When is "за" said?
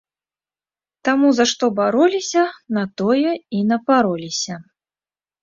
1.39-1.45